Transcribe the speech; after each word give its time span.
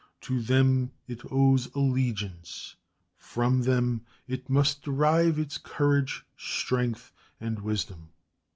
To 0.21 0.41
them 0.41 0.93
it 1.07 1.21
owes 1.31 1.71
allegiance; 1.75 2.75
from 3.19 3.61
them 3.61 4.03
it 4.27 4.49
must 4.49 4.81
derive 4.81 5.37
its 5.37 5.59
courage, 5.59 6.25
strength, 6.35 7.11
and 7.39 7.59
wisdom. 7.61 8.09